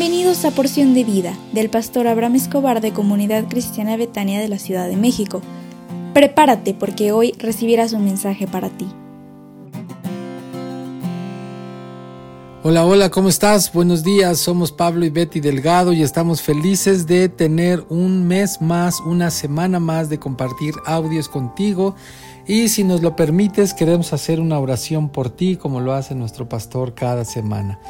[0.00, 4.60] Bienvenidos a Porción de Vida del pastor Abraham Escobar de Comunidad Cristiana Betania de la
[4.60, 5.42] Ciudad de México.
[6.14, 8.86] Prepárate porque hoy recibirás un mensaje para ti.
[12.62, 13.72] Hola, hola, ¿cómo estás?
[13.72, 19.00] Buenos días, somos Pablo y Betty Delgado y estamos felices de tener un mes más,
[19.00, 21.96] una semana más de compartir audios contigo.
[22.46, 26.48] Y si nos lo permites, queremos hacer una oración por ti como lo hace nuestro
[26.48, 27.80] pastor cada semana.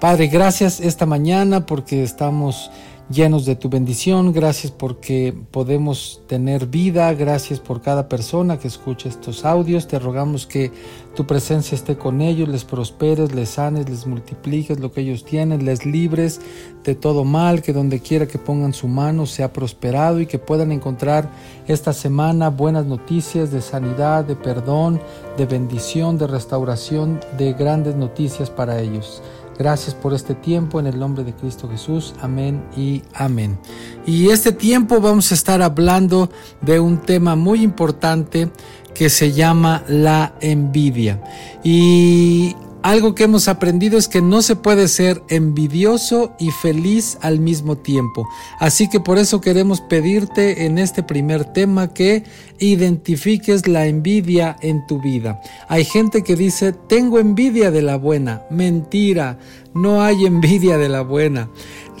[0.00, 2.70] Padre, gracias esta mañana porque estamos
[3.08, 9.08] llenos de tu bendición, gracias porque podemos tener vida, gracias por cada persona que escucha
[9.08, 10.70] estos audios, te rogamos que
[11.14, 15.64] tu presencia esté con ellos, les prosperes, les sanes, les multipliques lo que ellos tienen,
[15.64, 16.42] les libres
[16.84, 20.72] de todo mal, que donde quiera que pongan su mano sea prosperado y que puedan
[20.72, 21.30] encontrar
[21.68, 25.00] esta semana buenas noticias de sanidad, de perdón,
[25.38, 29.22] de bendición, de restauración, de grandes noticias para ellos.
[29.58, 32.14] Gracias por este tiempo en el nombre de Cristo Jesús.
[32.20, 33.58] Amén y amén.
[34.06, 38.50] Y este tiempo vamos a estar hablando de un tema muy importante
[38.94, 41.22] que se llama la envidia.
[41.64, 42.54] Y
[42.86, 47.76] algo que hemos aprendido es que no se puede ser envidioso y feliz al mismo
[47.76, 48.28] tiempo.
[48.60, 52.22] Así que por eso queremos pedirte en este primer tema que
[52.60, 55.40] identifiques la envidia en tu vida.
[55.66, 58.42] Hay gente que dice, tengo envidia de la buena.
[58.50, 59.36] Mentira,
[59.74, 61.50] no hay envidia de la buena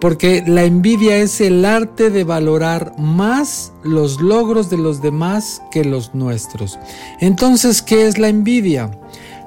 [0.00, 5.84] porque la envidia es el arte de valorar más los logros de los demás que
[5.84, 6.78] los nuestros.
[7.20, 8.92] Entonces, ¿qué es la envidia?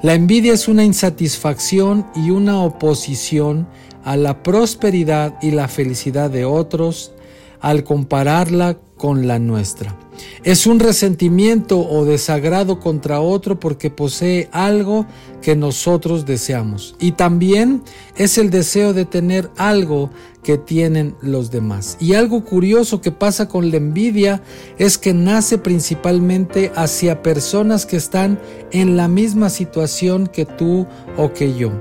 [0.03, 3.67] La envidia es una insatisfacción y una oposición
[4.03, 7.13] a la prosperidad y la felicidad de otros
[7.59, 9.95] al compararla con la nuestra.
[10.43, 15.05] Es un resentimiento o desagrado contra otro porque posee algo
[15.41, 16.95] que nosotros deseamos.
[16.99, 17.83] Y también
[18.15, 20.09] es el deseo de tener algo
[20.43, 21.97] que tienen los demás.
[21.99, 24.41] Y algo curioso que pasa con la envidia
[24.77, 28.39] es que nace principalmente hacia personas que están
[28.71, 30.87] en la misma situación que tú
[31.17, 31.71] o que yo.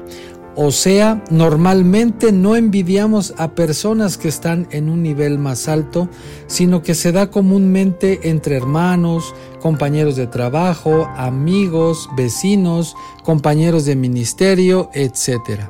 [0.57, 6.09] O sea, normalmente no envidiamos a personas que están en un nivel más alto,
[6.49, 14.91] sino que se da comúnmente entre hermanos, compañeros de trabajo, amigos, vecinos, compañeros de ministerio,
[14.93, 15.69] etc.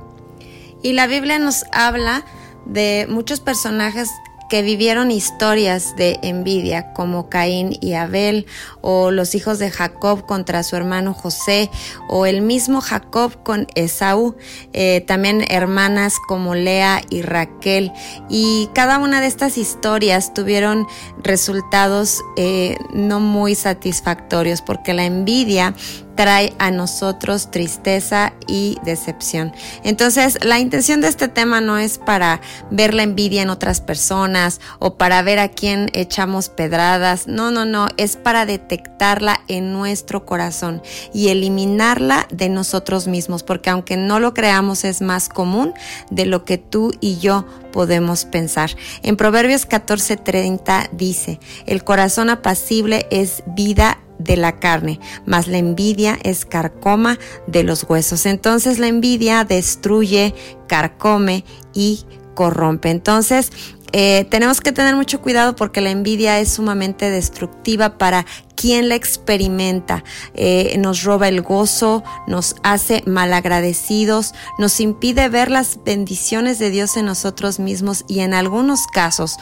[0.82, 2.24] Y la Biblia nos habla
[2.64, 4.08] de muchos personajes
[4.50, 8.46] que vivieron historias de envidia, como Caín y Abel,
[8.82, 11.70] o los hijos de Jacob contra su hermano José,
[12.08, 14.36] o el mismo Jacob con Esaú,
[14.72, 17.92] eh, también hermanas como Lea y Raquel.
[18.28, 20.86] Y cada una de estas historias tuvieron
[21.22, 25.74] resultados eh, no muy satisfactorios, porque la envidia
[26.20, 29.54] trae a nosotros tristeza y decepción.
[29.84, 34.60] Entonces, la intención de este tema no es para ver la envidia en otras personas
[34.80, 37.26] o para ver a quién echamos pedradas.
[37.26, 40.82] No, no, no, es para detectarla en nuestro corazón
[41.14, 45.72] y eliminarla de nosotros mismos, porque aunque no lo creamos es más común
[46.10, 48.72] de lo que tú y yo podemos pensar.
[49.02, 56.18] En Proverbios 14:30 dice, el corazón apacible es vida de la carne, mas la envidia
[56.22, 58.26] es carcoma de los huesos.
[58.26, 60.34] Entonces la envidia destruye,
[60.68, 61.44] carcome
[61.74, 62.04] y
[62.34, 62.90] corrompe.
[62.90, 63.50] Entonces,
[63.92, 68.94] eh, tenemos que tener mucho cuidado porque la envidia es sumamente destructiva para quien la
[68.94, 70.04] experimenta.
[70.34, 76.96] Eh, nos roba el gozo, nos hace malagradecidos, nos impide ver las bendiciones de Dios
[76.96, 79.36] en nosotros mismos y en algunos casos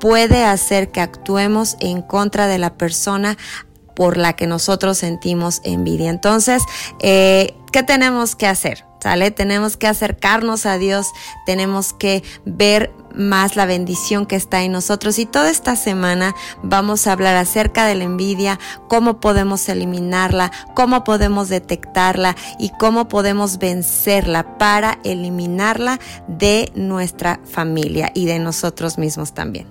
[0.00, 3.38] puede hacer que actuemos en contra de la persona
[4.02, 6.10] por la que nosotros sentimos envidia.
[6.10, 6.64] Entonces,
[6.98, 8.84] eh, ¿qué tenemos que hacer?
[9.00, 9.30] ¿Sale?
[9.30, 11.06] Tenemos que acercarnos a Dios,
[11.46, 17.06] tenemos que ver más la bendición que está en nosotros y toda esta semana vamos
[17.06, 23.58] a hablar acerca de la envidia, cómo podemos eliminarla, cómo podemos detectarla y cómo podemos
[23.58, 29.68] vencerla para eliminarla de nuestra familia y de nosotros mismos también.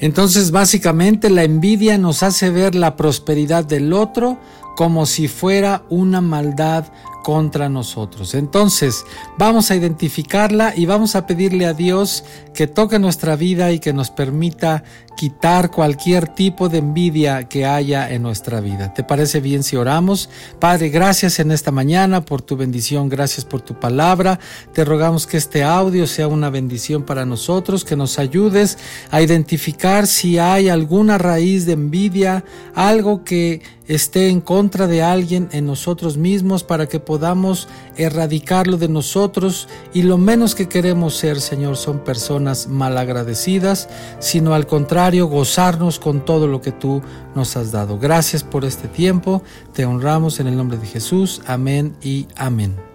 [0.00, 4.38] Entonces básicamente la envidia nos hace ver la prosperidad del otro
[4.76, 6.86] como si fuera una maldad
[7.22, 8.34] contra nosotros.
[8.34, 9.04] Entonces,
[9.36, 12.24] vamos a identificarla y vamos a pedirle a Dios
[12.54, 14.82] que toque nuestra vida y que nos permita
[15.18, 18.94] quitar cualquier tipo de envidia que haya en nuestra vida.
[18.94, 20.30] ¿Te parece bien si oramos?
[20.60, 24.38] Padre, gracias en esta mañana por tu bendición, gracias por tu palabra.
[24.72, 28.78] Te rogamos que este audio sea una bendición para nosotros, que nos ayudes
[29.10, 32.44] a identificar si hay alguna raíz de envidia,
[32.76, 37.66] algo que esté en contra de alguien en nosotros mismos para que podamos podamos
[37.96, 43.88] erradicarlo de nosotros y lo menos que queremos ser, Señor, son personas malagradecidas,
[44.20, 47.02] sino al contrario, gozarnos con todo lo que tú
[47.34, 47.98] nos has dado.
[47.98, 49.42] Gracias por este tiempo,
[49.72, 52.87] te honramos en el nombre de Jesús, amén y amén.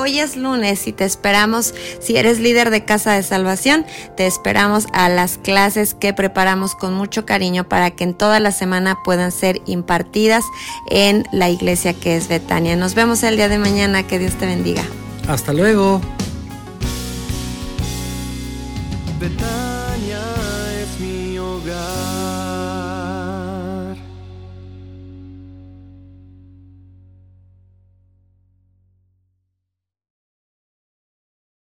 [0.00, 3.84] Hoy es lunes y te esperamos, si eres líder de Casa de Salvación,
[4.16, 8.52] te esperamos a las clases que preparamos con mucho cariño para que en toda la
[8.52, 10.44] semana puedan ser impartidas
[10.88, 12.76] en la iglesia que es Betania.
[12.76, 14.84] Nos vemos el día de mañana, que Dios te bendiga.
[15.26, 16.00] Hasta luego.